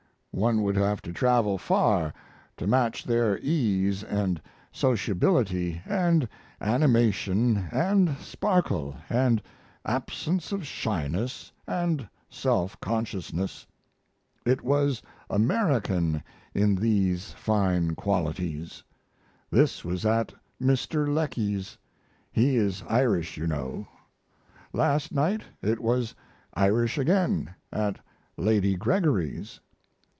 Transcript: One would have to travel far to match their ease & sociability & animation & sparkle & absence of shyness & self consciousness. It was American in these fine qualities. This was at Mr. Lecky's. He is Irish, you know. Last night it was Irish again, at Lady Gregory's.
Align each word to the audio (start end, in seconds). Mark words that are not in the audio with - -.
One 0.33 0.63
would 0.63 0.77
have 0.77 1.01
to 1.01 1.11
travel 1.11 1.57
far 1.57 2.13
to 2.55 2.65
match 2.65 3.03
their 3.03 3.37
ease 3.39 4.05
& 4.41 4.71
sociability 4.71 5.81
& 5.85 6.61
animation 6.61 8.15
& 8.17 8.19
sparkle 8.21 8.95
& 9.03 9.83
absence 9.85 10.51
of 10.53 10.65
shyness 10.65 11.51
& 11.91 12.29
self 12.29 12.79
consciousness. 12.79 13.67
It 14.45 14.61
was 14.61 15.01
American 15.29 16.23
in 16.53 16.75
these 16.75 17.31
fine 17.33 17.93
qualities. 17.95 18.83
This 19.51 19.83
was 19.83 20.05
at 20.05 20.33
Mr. 20.61 21.13
Lecky's. 21.13 21.77
He 22.31 22.55
is 22.55 22.83
Irish, 22.87 23.35
you 23.35 23.47
know. 23.47 23.85
Last 24.71 25.11
night 25.11 25.41
it 25.61 25.81
was 25.81 26.15
Irish 26.53 26.97
again, 26.97 27.53
at 27.73 27.99
Lady 28.37 28.77
Gregory's. 28.77 29.59